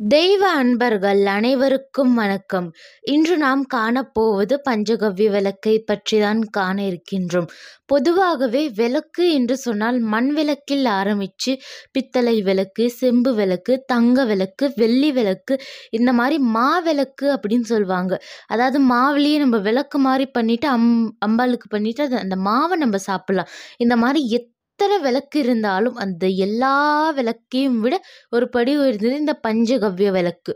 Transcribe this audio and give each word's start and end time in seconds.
தெய்வ 0.00 0.42
அன்பர்கள் 0.52 1.26
அனைவருக்கும் 1.26 2.14
வணக்கம். 2.14 2.66
இன்று 3.02 3.36
நாம் 3.36 3.66
காணப்போவது 3.74 4.54
பஞ்சகவ்ய 4.64 5.28
விளக்கை 5.30 5.74
பற்றி 5.80 6.18
தான் 6.20 6.40
காண 6.48 6.76
இருக்கின்றோம். 6.82 7.46
பொதுவாகவே 7.86 8.62
விளக்கு 8.74 9.32
என்று 9.32 9.56
சொன்னால் 9.56 9.98
மண் 10.04 10.30
விளக்கில் 10.34 10.86
ஆரம்பித்து 10.86 11.52
பித்தளை 11.92 12.42
விளக்கு, 12.42 12.90
செம்பு 12.90 13.34
விளக்கு, 13.34 13.84
தங்க 13.86 14.24
விளக்கு, 14.24 14.72
வெள்ளி 14.76 15.12
விளக்கு 15.12 15.56
இந்த 15.90 16.12
மாதிரி 16.12 16.38
மா 16.48 16.80
விளக்கு 16.80 17.28
அப்படின்னு 17.36 17.60
சொல்லுவாங்க. 17.60 18.12
அதாவது 18.46 18.80
மாவுலயே 18.86 19.38
நம்ம 19.38 19.58
விளக்கு 19.60 19.98
மாதிரி 19.98 20.26
பண்ணிட்டு 20.30 20.68
அம் 20.68 20.90
அம்பாளுக்கு 21.26 21.68
பண்ணிட்டு 21.70 22.02
அது 22.02 22.18
அந்த 22.18 22.36
மாவை 22.44 22.76
நம்ம 22.76 22.96
சாப்பிடலாம். 23.06 23.52
இந்த 23.78 23.96
மாதிரி 23.96 24.22
எத் 24.30 24.50
எத்தனை 24.78 24.96
விளக்கு 25.02 25.36
இருந்தாலும் 25.42 25.96
அந்த 25.96 26.24
எல்லா 26.44 26.70
விளக்கையும் 27.18 27.76
விட 27.80 27.94
ஒரு 28.32 28.46
படி 28.48 28.72
உயர்ந்தது 28.78 29.12
இந்த 29.20 29.34
பஞ்சகவ்ய 29.44 30.08
விளக்கு. 30.10 30.52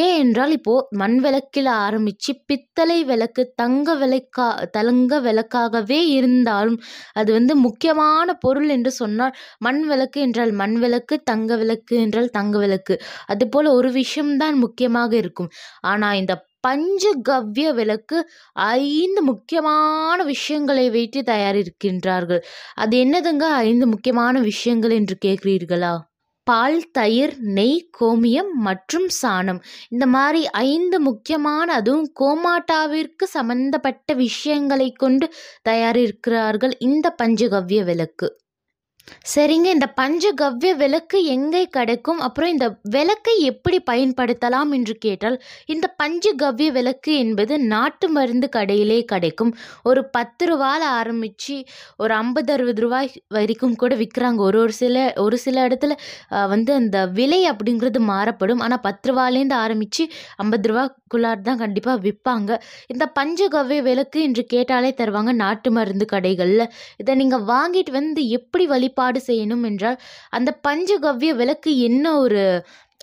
ஏன் 0.00 0.16
என்றால் 0.22 0.52
இப்போ 0.52 0.74
மண் 0.92 1.16
விளக்கில் 1.24 1.70
ஆரம்பிச்சு 1.78 2.32
பித்தளை 2.46 2.98
விளக்கு, 3.04 3.42
தங்க 3.56 3.88
விளக்கா 4.02 4.46
தலங்க 4.76 5.20
விளக்காகவே 5.20 6.00
இருந்தாலும் 6.18 6.78
அது 7.14 7.30
வந்து 7.32 7.56
முக்கியமான 7.64 8.36
பொருள் 8.44 8.68
என்று 8.68 8.92
சொன்னால் 9.00 9.34
மண் 9.60 9.82
விளக்கு 9.86 10.20
என்றால் 10.20 10.52
மண் 10.54 10.76
விளக்கு, 10.78 11.16
தங்க 11.24 11.56
விளக்கு 11.56 11.96
என்றால் 12.04 12.30
தங்க 12.30 12.58
விளக்கு. 12.58 12.96
அதுபோல 13.28 13.72
ஒரு 13.74 13.92
விஷயம் 14.00 14.34
தான் 14.36 14.58
முக்கியமாக 14.58 15.12
இருக்கும். 15.16 15.52
ஆனால் 15.86 16.18
இந்த 16.22 16.36
பஞ்சகவ்ய 16.68 17.74
விளக்கு 17.74 18.30
ஐந்து 18.52 19.22
முக்கியமான 19.22 20.24
விஷயங்களை 20.24 20.90
வைத்து 20.90 21.20
தயாரிக்கின்றார்கள். 21.20 22.40
அது 22.74 22.98
என்னதுங்க 23.04 23.42
ஐந்து 23.42 23.86
முக்கியமான 23.86 24.40
விஷயங்கள் 24.40 24.90
என்று 24.90 25.18
கேட்கிறீர்களா? 25.24 25.96
பால், 26.42 26.90
தயிர், 26.90 27.36
நெய், 27.38 27.90
கோமியம் 28.00 28.50
மற்றும் 28.52 29.08
சாணம். 29.22 29.60
இந்த 29.88 30.06
மாதிரி 30.06 30.50
ஐந்து 30.50 31.00
முக்கியமான 31.00 31.72
அதுவும் 31.72 32.12
கோமாட்டாவிற்கு 32.20 33.24
சம்பந்தப்பட்ட 33.24 34.14
விஷயங்களைக் 34.14 34.98
கொண்டு 34.98 35.30
தயாரிக்கிறார்கள் 35.68 36.72
இந்த 36.78 37.14
பஞ்சகவ்ய 37.22 37.84
விளக்கு. 37.84 38.42
சரிங்க 39.32 39.68
இந்த 39.74 39.86
பஞ்சகவ்ய 39.98 40.70
விளக்கு 40.80 41.18
எங்கே 41.34 41.62
கிடைக்கும்? 41.76 42.20
அப்புறம் 42.26 42.50
இந்த 42.54 42.66
விளக்கை 42.94 43.34
எப்படி 43.50 43.78
பயன்படுத்தலாம் 43.90 44.70
என்று 44.76 44.94
கேட்டால், 45.04 45.36
இந்த 45.74 45.86
பஞ்சகவ்ய 46.00 46.68
விளக்கு 46.76 47.12
என்பது 47.24 47.54
நாட்டு 47.72 48.08
மருந்து 48.16 48.48
கடையிலே 48.56 48.98
கிடைக்கும். 49.12 49.52
ஒரு 49.90 50.00
பத்து 50.16 50.44
10ல 50.46 50.82
ஆரம்பித்து 50.98 51.56
ஒரு 52.02 52.12
ஐம்பது 52.14 52.52
அறுபது 52.54 52.82
ரூபாய் 52.84 53.08
வரைக்கும் 53.36 53.78
கூட 53.82 53.92
விற்கிறாங்க 54.02 54.40
ஒரு 54.48 54.58
ஒரு 54.64 54.74
சில 54.80 54.96
ஒரு 55.24 55.38
சில 55.44 55.66
இடத்துல 55.68 55.92
வந்து 56.52 56.72
அந்த 56.80 56.98
விலை 57.18 57.40
அப்படிங்கிறது 57.52 58.02
மாறப்படும். 58.12 58.62
ஆனால் 58.66 58.82
பத்து 58.86 59.08
ரூபாலேருந்து 59.10 59.56
ஆரம்பித்து 59.64 60.04
ஐம்பது 60.44 60.68
ரூபாக்குள்ளார் 60.72 61.46
தான் 61.48 61.62
கண்டிப்பாக 61.64 61.98
விற்பாங்க 62.06 62.50
இந்த 62.94 63.04
பஞ்சகவ்ய 63.18 63.80
விளக்கு 63.88 64.20
என்று 64.28 64.44
கேட்டாலே 64.54 64.92
தருவாங்க 65.00 65.32
நாட்டு 65.42 65.70
மருந்து 65.78 66.08
கடைகளில் 66.14 66.66
இதை 67.02 67.14
நீங்கள் 67.22 67.46
வாங்கிட்டு 67.52 67.92
வந்து 67.98 68.22
எப்படி 68.38 68.66
வழி 68.72 68.88
வழிபாடு 68.96 69.20
செய்யணும் 69.26 69.64
என்றால், 69.64 69.98
அந்த 70.30 70.50
பஞ்சகவ்ய 70.62 71.30
விளக்கு 71.34 71.78
என்ன 71.80 72.18
ஒரு 72.18 72.42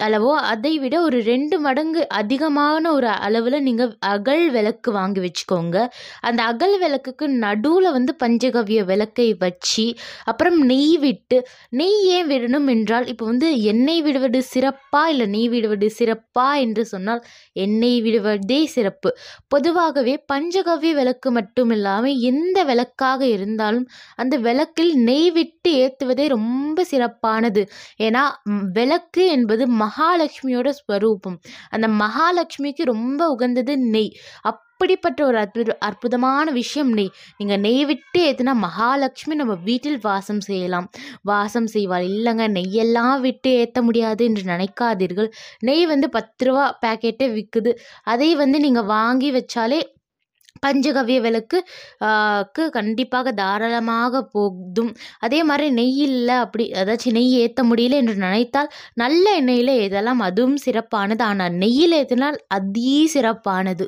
அளவோ 0.06 0.32
அதை 0.52 0.74
விட 0.84 0.96
ஒரு 1.08 1.18
ரெண்டு 1.30 1.56
மடங்கு 1.66 2.02
அதிகமான 2.20 2.84
ஒரு 2.98 3.10
அளவில் 3.26 3.58
நீங்கள் 3.68 3.92
அகல் 4.12 4.46
விளக்கு 4.50 4.90
வாங்கி 4.92 5.22
வச்சுக்கோங்க. 5.26 5.78
அந்த 6.22 6.42
அகல் 6.52 6.76
விளக்குக்கு 6.84 7.26
நடுவில் 7.46 7.90
வந்து 7.92 8.14
பஞ்சகவ்ய 8.24 8.82
விளக்கை 8.92 9.28
வச்சு, 9.44 9.86
அப்புறம் 10.26 10.58
நெய் 10.72 10.96
விட்டு 10.98 11.38
நெய் 11.80 12.00
ஏன் 12.16 12.30
விடணும் 12.32 12.68
என்றால், 12.68 13.08
இப்போ 13.14 13.26
வந்து 13.26 13.50
எண்ணெய் 13.72 14.04
விடுவது 14.08 14.42
சிறப்பா? 14.54 15.04
இல்லை 15.14 15.28
நெய் 15.36 15.50
விடுவது 15.50 15.90
சிறப்பா? 16.00 16.48
என்று 16.66 16.86
சொன்னால் 16.86 17.22
எண்ணெய் 17.66 18.00
விடுவதே 18.02 18.62
சிறப்பு. 18.76 19.10
பொதுவாகவே 19.48 20.16
பஞ்சகவ்ய 20.34 20.94
விளக்கு 20.94 21.30
மட்டும் 21.32 21.72
இல்லாமல் 21.72 22.20
எந்த 22.32 22.58
விளக்காக 22.64 23.22
இருந்தாலும் 23.36 23.88
அந்த 24.16 24.36
விளக்கில் 24.48 24.94
நெய் 25.08 25.32
விட்டு 25.32 25.72
ஏற்றுவதே 25.84 26.26
ரொம்ப 26.28 26.84
சிறப்பானது. 26.92 27.62
ஏன்னா 28.06 28.24
விளக்கு 28.74 29.24
என்பது 29.32 29.64
மகாலட்சுமியோட 29.92 30.70
ஸ்வரூபம். 30.80 31.38
அந்த 31.70 31.88
மகாலட்சுமிக்கு 32.04 32.84
ரொம்ப 32.86 33.30
உகந்தது 33.30 33.78
நெய். 33.78 34.12
அப்படிப்பட்ட 34.52 35.26
ஒரு 35.26 35.38
அற்புத 35.38 35.76
அற்புதமான 35.80 36.52
விஷயம் 36.52 36.92
நெய். 36.92 37.10
நீங்கள் 37.38 37.60
நெய் 37.60 37.86
விட்டு 37.86 38.20
ஏற்றுனா 38.28 38.54
மகாலட்சுமி 38.68 39.36
நம்ம 39.36 39.54
வீட்டில் 39.54 40.00
வாசம் 40.02 40.40
செய்யலாம். 40.40 40.88
வாசம் 41.22 41.68
செய்வாள். 41.74 42.06
இல்லைங்க 42.12 42.46
நெய்யெல்லாம் 42.58 43.20
விட்டு 43.20 43.52
ஏற்ற 43.54 43.82
முடியாது 43.82 44.26
என்று 44.26 44.44
நினைக்காதீர்கள். 44.44 45.30
நெய் 45.60 45.86
வந்து 45.86 46.10
பத்து 46.10 46.46
ரூபா 46.46 46.66
பாக்கெட்டே 46.86 47.28
விற்குது 47.38 47.74
அதை 48.04 48.36
வந்து 48.36 48.60
நீங்கள் 48.60 48.84
வாங்கி 48.84 49.32
வச்சாலே 49.32 49.82
பஞ்சகவ்ய 50.64 51.20
விளக்கு 51.22 51.58
க்கு 52.48 52.64
கண்டிப்பாக 52.72 53.32
தாராளமாக 53.34 54.24
போதும். 54.34 54.92
அதே 55.20 55.40
மாதிரி 55.44 55.68
நெய் 55.72 55.96
இல்லை 56.08 56.36
அப்படி 56.46 56.66
அதாச்சும் 56.82 57.18
நெய் 57.20 57.34
ஏற்ற 57.42 57.64
முடியல 57.64 58.00
என்று 58.02 58.16
நினைத்தால் 58.26 58.70
நல்ல 58.96 59.26
எண்ணெயில் 59.42 59.74
இதெல்லாம் 59.88 60.22
அதுவும் 60.22 60.60
சிறப்பானது. 60.66 61.24
ஆனால் 61.24 61.56
நெய்யில் 61.64 61.98
ஏற்றினால் 62.02 62.40
அதி 62.58 62.96
சிறப்பானது. 63.16 63.88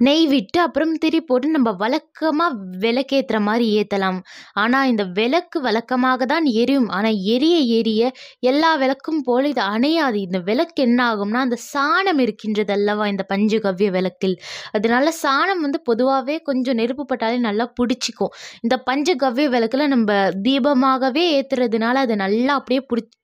நெய் 0.00 0.26
விட்டு 0.32 0.58
அப்புறம் 0.64 0.92
திரி 0.98 1.20
போட்டு 1.22 1.48
நம்ம 1.50 1.70
வழக்கமா 1.80 2.46
விளக்கேற்றுற 2.84 3.38
மாதிரி 3.42 3.66
ஏற்றலாம் 3.76 4.18
ஆனால் 4.58 4.88
இந்த 4.92 5.04
விளக்கு 5.18 5.58
வழக்கமாக 5.66 6.26
தான் 6.26 6.46
எரியும். 6.60 6.88
ஆனால் 6.96 7.18
எரிய 7.34 7.56
எரிய 7.78 8.02
எல்லா 8.50 8.70
விளக்கும் 8.82 9.22
போல் 9.22 9.48
இது 9.52 9.62
அணையாது. 9.68 10.18
இந்த 10.26 10.38
விளக்கு 10.48 10.80
என்ன 10.82 11.00
ஆகும்னா, 11.10 11.40
அந்த 11.46 11.58
சாணம் 11.68 12.20
இருக்கின்றது 12.24 12.72
அல்லவா 12.76 13.06
இந்த 13.12 13.24
பஞ்சகவ்ய 13.32 13.88
விளக்கில். 13.96 14.36
அதனால 14.76 15.06
சாணம் 15.22 15.62
வந்து 15.66 15.80
பொதுவாகவே 15.88 16.36
கொஞ்சம் 16.48 16.78
நெருப்பு 16.80 17.06
பட்டாலே 17.06 17.38
நல்லா 17.48 17.66
பிடிச்சிக்கும் 17.80 18.34
இந்த 18.64 18.76
பஞ்சகவ்ய 18.88 19.48
விளக்குல 19.54 19.86
நம்ம 19.94 20.10
தீபமாகவே 20.46 21.24
ஏத்துறதுனால 21.36 21.96
அது 22.06 22.16
நல்லா 22.18 22.52
அப்படியே 22.58 22.82
பிடிச்சி 22.90 23.14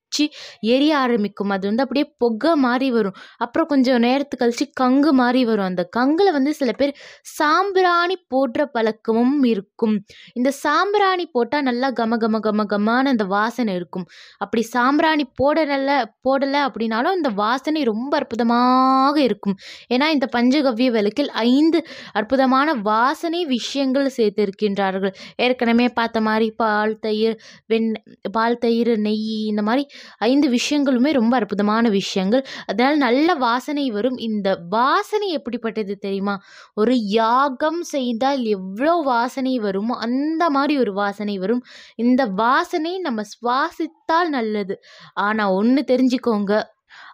எரிய 0.60 0.96
ஆரம்பிக்கும். 0.98 1.50
அது 1.50 1.66
வந்து 1.66 1.82
அப்படியே 1.82 2.14
புகை 2.18 2.54
மாதிரி 2.54 2.90
வரும். 2.90 3.14
அப்புறம் 3.36 3.66
கொஞ்சம் 3.66 4.00
நேரத்து 4.00 4.36
கழிச்சு 4.40 4.66
கங்கு 4.80 5.10
மாதிரி 5.10 5.44
வரும். 5.44 5.64
அந்த 5.64 5.88
கங்கில் 5.96 6.32
வந்து 6.32 6.54
சில 6.54 6.72
பேர் 6.72 6.96
சாம்பிராணி 7.22 8.16
போடுற 8.34 8.64
பழக்கமும் 8.64 9.44
இருக்கும். 9.44 9.98
இந்த 10.32 10.50
சாம்பிராணி 10.50 11.26
போட்டால் 11.26 11.62
நல்லா 11.62 11.90
கம 11.90 12.16
கம 12.16 12.40
கம 12.40 12.64
கமான 12.64 13.08
அந்த 13.08 13.24
வாசனை 13.24 13.74
இருக்கும். 13.74 14.06
அப்படி 14.38 14.62
சாம்பிராணி 14.62 15.24
போடல 15.42 16.04
போடலை 16.28 16.60
அப்படின்னாலும் 16.68 17.16
அந்த 17.16 17.28
வாசனை 17.28 17.82
ரொம்ப 17.82 18.16
அற்புதமாக 18.16 19.20
இருக்கும். 19.20 19.56
ஏன்னா 19.94 20.06
இந்த 20.08 20.26
பஞ்சகவ்ய 20.36 20.90
விளக்கில் 20.90 21.30
ஐந்து 21.30 21.86
அற்புதமான 22.12 22.72
வாசனை 22.74 23.44
விஷயங்கள் 23.44 24.10
சேர்த்திருக்கின்றார்கள். 24.16 25.14
ஏற்கனவே 25.36 25.88
பார்த்த 25.88 26.20
மாதிரி 26.20 26.50
பால், 26.50 26.98
தயிர், 26.98 27.40
வெண் 27.66 27.92
பால், 28.32 28.58
தயிர், 28.58 28.98
நெய் 28.98 29.46
இந்த 29.46 29.62
மாதிரி 29.62 29.86
ஐந்து 30.18 30.48
விஷயங்களுமே 30.48 31.12
ரொம்ப 31.12 31.36
அற்புதமான 31.36 31.88
விஷயங்கள். 31.88 32.46
அதனால் 32.66 32.96
நல்ல 32.96 33.34
வாசனை 33.34 33.90
வரும். 33.90 34.16
இந்த 34.16 34.58
வாசனை 34.68 35.28
எப்படிப்பட்டது 35.28 35.98
தெரியுமா? 35.98 36.40
ஒரு 36.74 36.98
யாகம் 36.98 37.82
செய்தால் 37.82 38.42
எவ்வளோ 38.42 38.94
வாசனை 38.94 39.58
வருமோ, 39.58 39.96
அந்த 39.96 40.50
மாதிரி 40.50 40.80
ஒரு 40.80 40.92
வாசனை 40.92 41.38
வரும். 41.38 41.62
இந்த 41.94 42.24
வாசனை 42.26 42.98
நம்ம 42.98 43.22
சுவாசித்தால் 43.22 44.28
நல்லது. 44.28 44.80
ஆனால் 45.14 45.50
ஒன்று 45.50 45.84
தெரிஞ்சுக்கோங்க. 45.86 46.62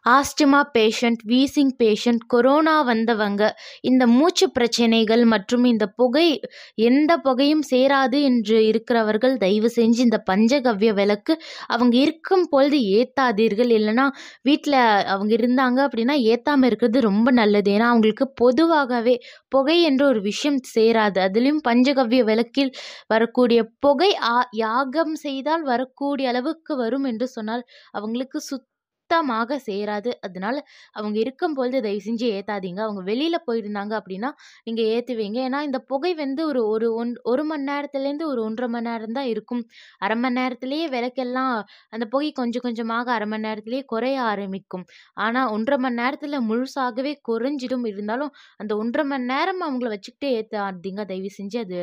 Asthma 0.07 0.61
patient, 0.75 1.21
wheezing 1.27 1.73
patient, 1.81 2.23
corona 2.27 2.77
வந்தவங்க, 2.83 3.43
இந்த 3.83 4.05
மூச்சு 4.11 4.47
பிரச்சனைகள் 4.51 5.23
மற்றும் 5.27 5.65
இந்த 5.65 5.87
புகை 5.99 6.27
எந்த 6.87 7.13
புகையும் 7.19 7.65
சேராது 7.71 8.19
என்று 8.23 8.59
இருக்கிறவர்கள் 8.67 9.35
தயவு 9.37 9.71
செஞ்சு 9.77 10.01
இந்த 10.01 10.19
பஞ்சகவ்ய 10.31 10.93
விளக்கு 10.93 11.35
அவங்க 11.69 11.95
இருக்கும் 11.99 12.47
பொழுது 12.51 12.79
ஏத்தாதீர்கள். 12.99 13.73
இல்லைன்னா 13.79 14.07
வீட்டில் 14.43 14.79
அவங்க 15.13 15.33
இருந்தாங்க 15.39 15.79
அப்படின்னா 15.87 16.17
ஏற்றாமல் 16.31 16.69
இருக்கிறது 16.71 17.01
ரொம்ப 17.11 17.29
நல்லது. 17.33 17.71
ஏன்னா 17.71 17.89
அவங்களுக்கு 17.93 18.29
பொதுவாகவே 18.43 19.17
புகை 19.49 19.79
என்ற 19.83 20.03
ஒரு 20.07 20.23
விஷயம் 20.23 20.61
சேராது. 20.75 21.19
அதுலேயும் 21.27 21.63
பஞ்சகவ்ய 21.69 22.23
விளக்கில் 22.31 22.73
வரக்கூடிய 23.09 23.61
புகை 23.81 24.11
ஆ 24.31 24.35
யாகம் 24.61 25.15
செய்தால் 25.25 25.65
வரக்கூடிய 25.71 26.27
அளவுக்கு 26.29 26.73
வரும் 26.77 27.07
என்று 27.13 27.29
சொன்னால் 27.37 27.65
அவங்களுக்கு 27.95 28.39
சுத்தமாக 29.11 29.57
சேராது. 29.67 30.11
அதனால 30.27 30.57
அவங்க 30.99 31.17
இருக்கும் 31.23 31.55
பொழுது 31.59 31.77
தயவு 31.85 32.03
செஞ்சு 32.05 32.27
ஏற்றாதீங்க 32.37 32.81
அவங்க 32.87 33.01
வெளியில் 33.09 33.37
போயிருந்தாங்க 33.47 33.93
அப்படின்னா 34.01 34.29
நீங்கள் 34.67 34.89
ஏற்றுவீங்க 34.95 35.39
ஏன்னா 35.47 35.61
இந்த 35.69 35.79
புகை 35.91 36.13
வந்து 36.21 36.43
ஒரு 36.51 36.61
ஒரு 36.75 36.89
ஒன் 37.01 37.11
ஒரு 37.31 37.45
மணி 37.51 37.65
நேரத்துலேருந்து 37.71 38.27
ஒரு 38.33 38.41
1 38.43 38.59
1/2 38.61 38.69
மணி 38.75 38.89
நேரம் 38.89 39.17
தான் 39.19 39.29
இருக்கும். 39.33 39.63
அரை 40.05 40.17
மணி 40.23 40.37
நேரத்துலேயே 40.39 40.85
விளக்கெல்லாம் 40.95 41.55
அந்த 41.95 42.05
புகை 42.13 42.29
கொஞ்சம் 42.41 42.65
கொஞ்சமாக 42.67 43.13
அரை 43.17 43.27
மணி 43.33 43.47
நேரத்துலேயே 43.49 43.83
குறைய 43.93 44.17
ஆரம்பிக்கும். 44.33 44.85
ஆனால் 45.25 45.51
ஒன்றரை 45.57 45.79
மணி 45.85 46.01
நேரத்தில் 46.03 46.39
முழுசாகவே 46.51 47.15
குறைஞ்சிடும். 47.31 47.87
இருந்தாலும் 47.93 48.33
அந்த 48.63 48.73
1 48.77 48.89
1/2 48.93 49.07
மணி 49.13 49.29
நேரம் 49.33 49.61
அவங்கள 49.67 49.91
வச்சுக்கிட்டே 49.95 50.31
ஏற்றாதீங்க 50.39 51.03
தயவு 51.11 51.33
செஞ்சு 51.39 51.59
அது 51.65 51.81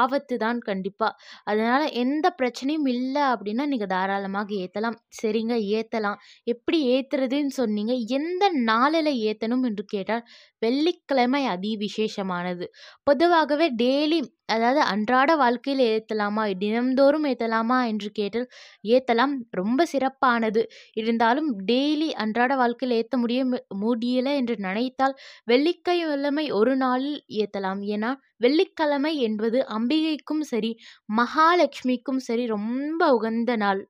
ஆபத்து 0.00 0.34
தான் 0.44 0.60
கண்டிப்பாக 0.70 1.12
அதனால் 1.50 1.86
எந்த 2.04 2.26
பிரச்சனையும் 2.40 2.88
இல்லை 2.94 3.26
அப்படின்னா 3.34 3.66
நீங்கள் 3.72 3.92
தாராளமாக 3.94 4.48
ஏற்றலாம் 4.64 4.98
சரிங்க 5.20 5.54
ஏற்றலாம் 5.78 6.18
இப்போ 6.52 6.59
எப்படி 6.60 6.78
ஏத்துறதுன்னு 6.90 7.52
சொன்னீங்க. 7.52 7.92
எந்த 8.10 8.50
நாளில் 8.62 9.12
ஏத்தணும் 9.24 9.64
என்று 9.64 9.84
கேட்டால், 9.84 10.24
வெள்ளிக்கிழமை 10.62 11.46
அதி 11.46 11.76
விசேஷமானது. 11.80 12.66
பொதுவாகவே 13.04 13.74
டெய்லி 13.74 14.18
அதாவது 14.46 14.80
அன்றாட 14.84 15.36
வாழ்க்கையில் 15.36 15.82
ஏற்றலாமா 15.86 16.56
தினம்தோறும் 16.58 17.26
ஏற்றலாமா 17.26 17.86
என்று 17.86 18.10
கேட்டால், 18.10 18.48
ஏற்றலாம் 18.88 19.34
ரொம்ப 19.50 19.84
சிறப்பானது. 19.84 20.62
இருந்தாலும் 20.94 21.58
டெய்லி 21.66 22.12
அன்றாட 22.16 22.56
வாழ்க்கையில் 22.56 22.96
ஏற்ற 22.96 23.16
முடியும் 23.18 23.52
முடியல 23.82 24.34
என்று 24.36 24.56
நினைத்தால், 24.58 25.16
வெள்ளிக்கிழமை 25.46 26.50
ஒரு 26.50 26.76
நாளில் 26.76 27.24
ஏற்றலாம் 27.36 27.82
ஏன்னா, 27.88 28.12
வெள்ளிக்கிழமை 28.38 29.16
என்பது 29.20 29.66
அம்பிகைக்கும் 29.70 30.44
சரி, 30.44 30.72
மகாலட்சுமிக்கும் 31.16 32.22
சரி 32.22 32.46
ரொம்ப 32.46 33.12
உகந்த 33.12 33.56
நாள். 33.56 33.82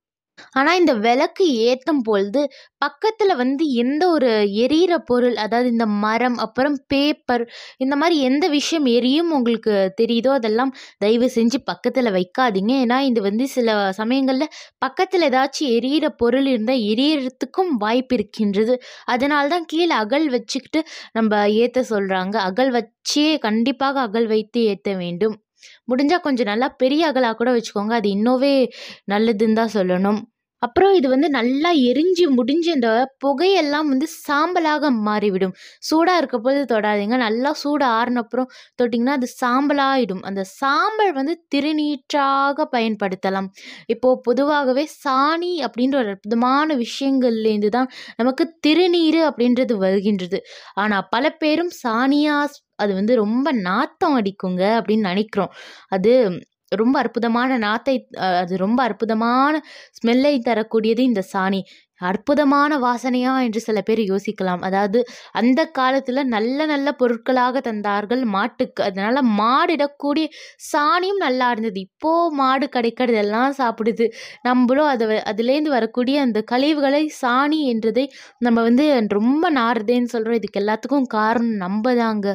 ஆனால் 0.53 0.79
இந்த 0.79 0.93
விளக்கு 1.01 1.47
ஏற்றும் 1.65 2.03
பொழுது, 2.03 2.43
பக்கத்தில் 2.79 3.35
வந்து 3.35 3.65
எந்த 3.77 4.03
ஒரு 4.11 4.31
எரியிற 4.63 4.95
பொருள், 5.05 5.37
அதாவது 5.37 5.69
இந்த 5.69 5.87
மரம், 6.01 6.39
அப்புறம் 6.39 6.77
பேப்பர் 6.87 7.45
இந்த 7.79 7.95
மாதிரி 7.97 8.17
எந்த 8.23 8.45
விஷயம் 8.51 8.87
எரியும் 8.93 9.31
உங்களுக்கு 9.31 9.73
தெரியுதோ, 10.01 10.33
அதெல்லாம் 10.33 10.73
தயவு 10.99 11.29
செஞ்சு 11.35 11.61
பக்கத்தில் 11.65 12.11
வைக்காதீங்க. 12.13 12.73
ஏன்னா, 12.83 12.99
இது 13.07 13.23
வந்து 13.23 13.47
சில 13.49 13.69
சமயங்களில் 13.93 14.53
பக்கத்தில் 14.79 15.27
ஏதாச்சும் 15.29 15.73
எரியிற 15.73 16.07
பொருள் 16.17 16.47
இருந்தால் 16.47 16.85
எரியறதுக்கும் 16.91 17.73
வாய்ப்பு 17.79 18.15
இருக்கின்றது. 18.15 18.77
அதனால 19.07 19.49
தான் 19.49 19.67
கீழே 19.67 19.95
அகல் 20.01 20.29
வச்சுக்கிட்டு 20.31 20.83
நம்ம 21.13 21.33
ஏற்ற 21.59 21.85
சொல்கிறாங்க 21.91 22.37
அகல் 22.45 22.73
வச்சே 22.73 23.29
கண்டிப்பாக 23.41 24.01
அகல் 24.01 24.29
வைத்து 24.29 24.61
ஏற்ற 24.65 24.91
வேண்டும். 24.97 25.37
முடிஞ்சா 25.89 26.19
கொஞ்சம் 26.21 26.47
நல்லா 26.47 26.69
பெரிய 26.77 27.09
அகலா 27.11 27.33
கூட 27.33 27.51
வச்சுக்கோங்க. 27.57 27.93
அது 27.93 28.09
இன்னோவே 28.11 28.55
நல்லதுன்னு 29.07 29.55
தான் 29.55 29.75
சொல்லணும். 29.75 30.21
அப்புறம் 30.63 30.95
இது 30.95 31.09
வந்து 31.09 31.29
நல்லா 31.31 31.71
எரிஞ்சு 31.91 32.25
முடிஞ்சு 32.39 32.71
அந்த 32.77 32.89
புகையெல்லாம் 33.25 33.89
வந்து 33.93 34.07
சாம்பலாக 34.27 34.91
மாறிவிடும். 35.07 35.55
சூடாக 35.81 36.21
இருக்கப்போது 36.21 36.61
தொடாதீங்க. 36.73 37.17
நல்லா 37.25 37.51
சூடு 37.63 37.87
ஆறினப்புறம் 37.99 38.49
தொட்டிங்கன்னா 38.81 39.17
அது 39.21 39.29
சாம்பலாகிடும் 39.41 40.23
அந்த 40.31 40.43
சாம்பல் 40.55 41.13
வந்து 41.13 41.35
திருநீற்றாக 41.55 42.67
பயன்படுத்தலாம். 42.75 43.49
இப்போது 43.89 44.21
பொதுவாகவே 44.29 44.85
சாணி 45.05 45.53
அப்படின்ற 45.67 45.97
ஒரு 46.03 46.13
அற்புதமான 46.15 46.69
விஷயங்கள்லேருந்து 46.85 47.71
தான் 47.79 47.91
நமக்கு 48.17 48.47
திருநீர் 48.67 49.21
அப்படின்றது 49.31 49.77
வருகின்றது. 49.85 50.41
ஆனால் 50.77 51.07
பல 51.11 51.25
பேரும் 51.43 51.73
சாணியாக 51.83 52.39
அது 52.79 52.93
வந்து 52.95 53.15
ரொம்ப 53.17 53.49
நாத்தம் 53.67 54.15
அடிக்குங்க 54.19 54.63
அப்படின்னு 54.79 55.11
நினைக்கிறோம் 55.11 55.51
அது 55.91 56.13
ரொம்ப 56.73 56.97
அற்புதமான 57.03 57.59
நாத்தை 57.59 57.95
அது 58.41 58.55
ரொம்ப 58.65 58.81
அற்புதமான 58.89 59.55
ஸ்மெல்லை 59.99 60.35
தரக்கூடியது 60.49 61.03
இந்த 61.11 61.23
சாணி. 61.33 61.61
அற்புதமான 62.01 62.73
வாசனையா 62.85 63.33
என்று 63.47 63.61
சில 63.67 63.79
பேர் 63.89 64.01
யோசிக்கலாம். 64.11 64.63
அதாவது 64.69 64.99
அந்த 65.41 65.61
காலத்தில் 65.79 66.21
நல்ல 66.35 66.67
நல்ல 66.67 66.89
பொருட்களாக 67.01 67.61
தந்தார்கள் 67.67 68.23
மாட்டுக்கு. 68.37 68.81
அதனால 68.89 69.23
மாடிடக்கூடிய 69.41 70.27
சாணியும் 70.71 71.21
நல்லா 71.27 71.49
இருந்தது. 71.55 71.81
இப்போ 71.89 72.13
மாடு 72.41 72.69
கிடைக்கிறதெல்லாம் 72.77 73.59
சாப்பிடுது. 73.61 74.07
நம்மளும் 74.49 74.91
அதை 74.95 75.09
அதுலேருந்து 75.33 75.77
வரக்கூடிய 75.79 76.17
அந்த 76.27 76.41
கழிவுகளை 76.53 77.03
சாணி 77.23 77.61
என்றதை 77.75 78.07
நம்ம 78.47 78.63
வந்து 78.69 78.87
ரொம்ப 79.19 79.45
நாறுதேன்னு 79.61 80.13
சொல்கிறோம் 80.15 80.41
இதுக்கு 80.41 80.63
எல்லாத்துக்கும் 80.65 81.11
காரணம் 81.19 81.57
நம்ம 81.67 81.95
தாங்க. 82.03 82.27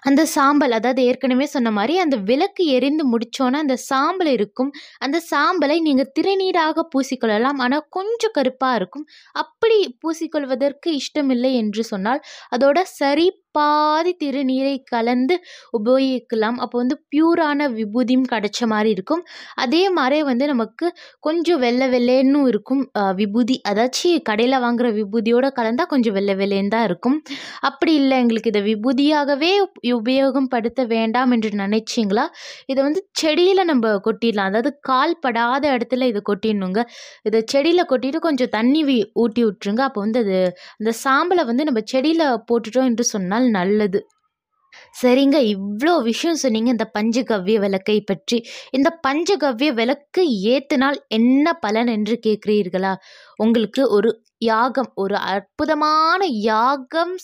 அந்த 0.00 0.26
சாம்பல் 0.26 0.70
அதாவது 0.70 1.04
ஏற்கனவே 1.04 1.46
சொன்ன 1.46 1.70
மாதிரி 1.70 1.98
அந்த 1.98 2.16
விளக்கு 2.16 2.64
எரிந்து 2.66 3.04
முடிச்சோன 3.10 3.52
அந்த 3.56 3.76
சாம்பல் 3.76 4.26
இருக்கும். 4.26 4.70
அந்த 4.98 5.22
சாம்பலை 5.30 5.80
நீங்க 5.80 6.12
திருநீறாக 6.20 6.82
பூசிக்கொள்ளலாம். 6.92 7.58
ஆனா, 7.58 7.86
கொஞ்சம் 7.90 8.30
கருப்பா 8.32 8.74
இருக்கும். 8.74 9.06
அப்படி 9.32 9.98
பூசிக்கொள்வதற்கு 9.98 10.88
இஷ்டமில்லை 10.92 11.54
என்று 11.54 11.84
சொன்னால், 11.84 12.20
அதோட 12.56 12.82
சரி 12.82 13.42
பாதி 13.58 14.12
திருநீரை 14.22 14.74
கலந்து 14.92 15.34
உபயோகிக்கலாம். 15.78 16.58
அப்போ 16.64 16.76
வந்து 16.82 16.96
பியூரான 17.12 17.68
விபூதியும் 17.78 18.26
கிடைச்ச 18.32 18.68
மாதிரி 18.72 18.90
இருக்கும். 18.96 19.22
அதே 19.64 19.82
மாதிரி 19.98 20.18
வந்து 20.30 20.44
நமக்கு 20.52 20.86
கொஞ்சம் 21.26 21.60
வெள்ளை 21.64 21.88
வெள்ளேன்னும் 21.94 22.46
இருக்கும் 22.52 22.82
விபூதி. 23.20 23.56
அதாச்சு 23.70 24.10
கடையில் 24.30 24.58
வாங்குற 24.64 24.88
விபூதியோட 24.98 25.46
கலந்தால் 25.58 25.90
கொஞ்சம் 25.92 26.16
வெள்ளை 26.18 26.36
வெள்ளேன்னு 26.40 26.72
தான் 26.76 26.86
இருக்கும். 26.90 27.16
அப்படி 27.70 27.92
இல்லை 28.00 28.16
எங்களுக்கு 28.24 28.52
இதை 28.52 28.62
விபூதியாகவே 28.70 29.52
உபயோகம் 29.98 30.50
படுத்த 30.54 30.80
வேண்டாம் 30.94 31.32
என்று 31.36 31.50
நினைச்சிங்களா 31.64 32.24
இதை 32.72 32.80
வந்து 32.88 33.00
செடியில் 33.22 33.68
நம்ம 33.72 33.94
கொட்டிடலாம். 34.06 34.50
அதாவது 34.52 34.70
கால் 34.90 35.14
படாத 35.24 35.64
இடத்துல 35.76 36.06
இதை 36.12 36.20
கொட்டிடணுங்க. 36.30 36.80
இதை 37.28 37.40
செடியில் 37.52 37.88
கொட்டிட்டு 37.92 38.20
கொஞ்சம் 38.28 38.52
தண்ணி 38.56 38.82
ஊட்டி 39.22 39.42
விட்டுருங்க. 39.46 39.82
அப்போ 39.88 40.00
வந்து 40.04 40.20
அது 40.24 40.36
அந்த 40.80 40.92
சாம்பலை 41.04 41.44
வந்து 41.50 41.66
நம்ம 41.68 41.80
செடியில் 41.92 42.24
போட்டுட்டோம் 42.50 42.88
என்று 42.90 43.04
சொன்னால் 43.14 43.45
நல்லது. 43.50 44.00
சரிங்க. 44.94 45.36
இவ்வளோ 45.54 46.02
விஷயம் 46.02 46.36
சொன்னீங்க 46.36 46.70
இந்த 46.70 46.86
பஞ்சகவ்ய 46.94 47.58
விளக்கை 47.58 47.98
பற்றி. 48.02 48.38
இந்த 48.72 48.90
பஞ்சகவ்ய 49.06 49.70
விளக்கு 49.72 50.22
ஏத்தினால் 50.48 50.98
என்ன 51.10 51.54
பலன் 51.60 51.86
என்று 51.86 52.16
கேட்கிறீர்களா? 52.26 52.94
உங்களுக்கு 53.38 53.90
ஒரு 53.90 54.10
யாகம், 54.44 54.90
ஒரு 54.96 55.16
அற்புதமான 55.28 56.20
யாகம் 56.46 57.14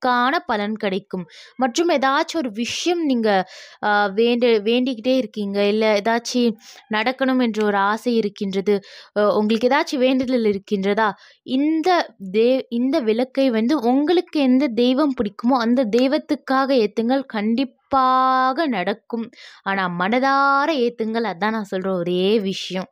அதற்கான 0.00 0.38
பலன் 0.50 0.74
கிடைக்கும். 0.76 1.24
மற்றும் 1.56 1.90
ஏதாச்சும் 1.94 2.40
ஒரு 2.40 2.50
விஷயம் 2.58 3.00
நீங்கள் 3.04 3.42
வேண்டு 4.18 4.48
வேண்டிக்கிட்டே 4.68 5.14
இருக்கீங்க. 5.22 5.58
இல்லை 5.72 5.88
ஏதாச்சும் 6.00 6.54
நடக்கணும் 6.96 7.42
என்ற 7.46 7.58
ஒரு 7.64 7.78
ஆசை 7.90 8.12
இருக்கின்றது. 8.20 8.74
உங்களுக்கு 9.38 9.68
ஏதாச்சும் 9.70 10.04
வேண்டுதல் 10.06 10.48
இருக்கின்றதா? 10.52 11.08
இந்த 11.56 11.88
தே 12.36 12.46
இந்த 12.78 12.96
விளக்கை 13.08 13.46
வந்து 13.58 13.76
உங்களுக்கு 13.90 14.38
எந்த 14.48 14.64
தெய்வம் 14.82 15.16
பிடிக்குமோ, 15.18 15.56
அந்த 15.66 15.86
தெய்வத்துக்காக 15.98 16.68
ஏத்துங்கள். 16.84 17.24
கண்டிப்பாக 17.36 18.66
நடக்கும். 18.76 19.26
ஆனால் 19.68 19.92
மனதார 20.00 20.68
ஏற்றுங்கள் 20.84 21.28
அதான் 21.32 21.56
நான் 21.56 21.70
சொல்கிற 21.72 21.90
ஒரே 22.02 22.24
விஷயம். 22.50 22.88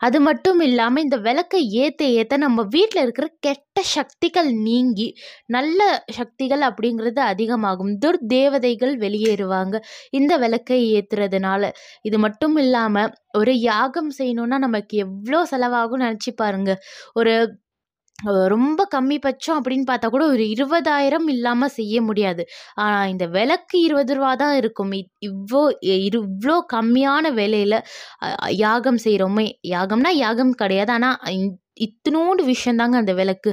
அது 0.00 0.20
மட்டும் 0.20 0.60
இல்லாமல் 0.60 1.02
இந்த 1.02 1.16
விளக்கை 1.18 1.60
ஏத்த 1.76 2.02
ஏத்த 2.14 2.36
நம்ம 2.36 2.62
வீட்டில் 2.70 3.02
இருக்கிற 3.02 3.26
கெட்ட 3.40 3.60
சக்திகள் 3.92 4.50
நீங்கி, 4.62 5.08
நல்ல 5.46 5.80
சக்திகள் 6.10 6.60
அப்படிங்கிறது 6.60 7.20
அதிகமாகும். 7.24 7.98
துர்தேவதைகள் 7.98 8.94
வெளியேறுவாங்க. 8.98 9.76
இந்த 10.10 10.36
விளக்கை 10.36 10.80
ஏத்துறதுனால. 10.94 11.62
இது 12.02 12.18
மட்டும் 12.18 12.56
இல்லாமல் 12.56 13.12
ஒரு 13.38 13.60
யாகம் 13.62 14.10
செய்யணும்னா 14.18 14.58
நமக்கு 14.58 14.96
எவ்வளோ 14.98 15.46
செலவாகும்னு 15.50 16.06
நினச்சி 16.06 16.32
பாருங்க. 16.36 16.72
ஒரு 17.14 17.34
ரொம்ப 18.48 18.80
கம்மி 18.94 19.16
பட்சம் 19.18 19.58
அப்படின்னு 19.58 19.86
பார்த்தா 19.90 20.08
கூட 20.14 20.24
ஒரு 20.26 20.44
இருபதாயிரம் 20.54 21.28
இல்லாமல் 21.28 21.74
செய்ய 21.78 21.96
முடியாது. 22.02 22.42
ஆனால் 22.76 23.08
இந்த 23.08 23.26
விலக்கு 23.36 23.76
இருபது 23.80 24.14
ரூபா 24.14 24.32
தான் 24.34 24.54
இருக்கும். 24.56 24.92
இவ்வளோ 25.28 25.62
இவ்வளோ 26.08 26.56
கம்மியான 26.74 27.32
விலையில் 27.40 27.78
யாகம் 28.64 29.00
செய்கிறோமே 29.06 29.46
யாகம்னா 29.74 30.12
யாகம் 30.26 30.54
கிடையாது. 30.62 30.92
ஆனால் 30.98 31.18
இத்தினோண்டு 31.86 32.42
விஷயந்தாங்க 32.52 32.96
அந்த 33.02 33.12
விளக்கு. 33.20 33.50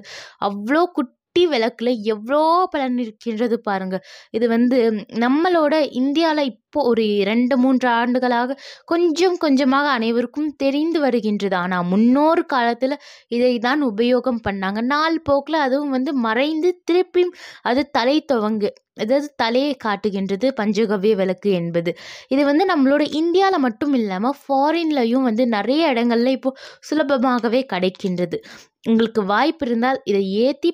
குட் 0.98 1.14
குட்டி 1.34 1.44
விளக்குல 1.52 1.90
எவ்வளோ 2.14 2.40
பலன் 2.72 2.96
இருக்கின்றது 3.04 3.58
பாருங்க. 3.68 3.96
இது 4.38 4.46
வந்து 4.54 4.78
நம்மளோட 5.24 5.74
இந்தியாவில் 6.00 6.50
இப்போ 6.52 6.80
ஒரு 6.90 7.04
2, 7.28 7.56
3 7.66 7.88
ஆண்டுகளாக 8.00 8.58
கொஞ்சம் 8.92 9.38
கொஞ்சமாக 9.44 9.88
அனைவருக்கும் 9.98 10.50
தெரிந்து 10.64 11.00
வருகின்றது. 11.06 11.56
ஆனால் 11.62 11.88
முன்னோர் 11.92 12.42
காலத்தில் 12.54 12.96
இதை 13.38 13.54
தான் 13.68 13.82
உபயோகம் 13.90 14.42
பண்ணாங்க. 14.48 14.82
நாள் 14.94 15.18
போக்கில் 15.30 15.64
அதுவும் 15.66 15.96
வந்து 15.98 16.14
மறைந்து 16.28 16.72
திருப்பியும் 16.90 17.34
அது 17.72 17.84
தலை 17.98 18.18
துவங்கு 18.32 18.72
அதாவது 19.04 19.28
தலையை 19.42 19.74
காட்டுகின்றது 19.84 20.48
பஞ்சகவ்ய 20.58 21.14
விளக்கு 21.20 21.50
என்பது. 21.60 21.92
இது 22.34 22.42
வந்து 22.50 22.64
நம்மளோட 22.72 23.04
இந்தியாவில் 23.22 23.64
மட்டும் 23.66 23.94
இல்லாமல் 24.00 24.38
ஃபாரின்லையும் 24.42 25.28
வந்து 25.30 25.44
நிறைய 25.56 25.92
இடங்கள்ல 25.94 26.34
இப்போ 26.38 26.52
சுலபமாகவே 26.90 27.62
கிடைக்கின்றது. 27.74 28.38
உங்களுக்கு 28.90 29.22
வாய்ப்பு 29.32 29.64
இருந்தால் 29.66 30.00
இதை 30.10 30.22
ஏற்றி 30.44 30.70